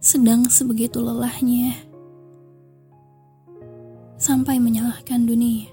sedang 0.00 0.48
sebegitu 0.48 0.96
lelahnya 0.96 1.76
sampai 4.16 4.56
menyalahkan 4.56 5.28
dunia 5.28 5.68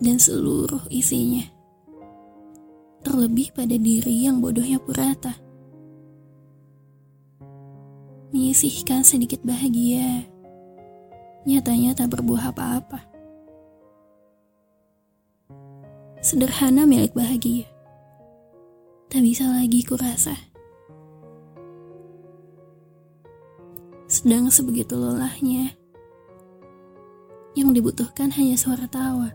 dan 0.00 0.16
seluruh 0.16 0.80
isinya. 0.88 1.44
Terlebih 3.04 3.52
pada 3.52 3.76
diri 3.76 4.24
yang 4.24 4.40
bodohnya 4.40 4.80
purata. 4.80 5.36
Menyisihkan 8.32 9.04
sedikit 9.04 9.44
bahagia, 9.44 10.24
nyatanya 11.44 11.92
tak 12.00 12.16
berbuah 12.16 12.48
apa-apa. 12.48 13.04
Sederhana 16.24 16.88
milik 16.88 17.12
bahagia, 17.12 17.68
tak 19.12 19.20
bisa 19.20 19.44
lagi 19.52 19.84
kurasa. 19.84 20.55
Sedang 24.16 24.48
sebegitu 24.48 24.96
lelahnya, 24.96 25.76
yang 27.52 27.76
dibutuhkan 27.76 28.32
hanya 28.32 28.56
suara 28.56 28.88
tawa 28.88 29.28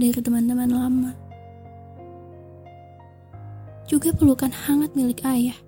dari 0.00 0.16
teman-teman 0.16 0.72
lama. 0.72 1.12
Juga 3.84 4.16
pelukan 4.16 4.48
hangat 4.48 4.96
milik 4.96 5.20
ayah. 5.28 5.60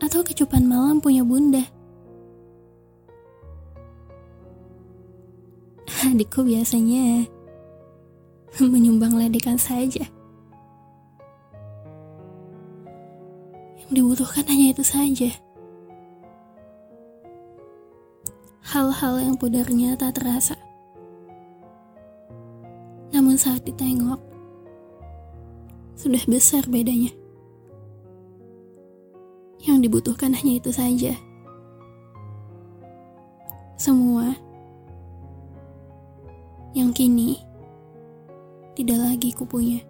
Atau 0.00 0.24
kecupan 0.24 0.64
malam 0.64 0.96
punya 0.96 1.20
bunda. 1.20 1.60
Adikku 6.08 6.40
biasanya 6.40 7.28
menyumbang 8.64 9.20
ledekan 9.20 9.60
saja. 9.60 10.08
Yang 13.82 13.92
dibutuhkan 13.98 14.44
hanya 14.46 14.66
itu 14.70 14.84
saja. 14.86 15.30
Hal-hal 18.62 19.14
yang 19.20 19.36
pudarnya 19.36 19.98
tak 19.98 20.16
terasa. 20.22 20.54
Namun 23.12 23.36
saat 23.36 23.66
ditengok, 23.68 24.22
sudah 25.98 26.22
besar 26.24 26.64
bedanya. 26.70 27.12
Yang 29.62 29.78
dibutuhkan 29.86 30.32
hanya 30.34 30.58
itu 30.58 30.70
saja. 30.72 31.14
Semua 33.76 34.32
yang 36.72 36.94
kini 36.96 37.36
tidak 38.72 38.98
lagi 39.04 39.30
kupunya. 39.36 39.84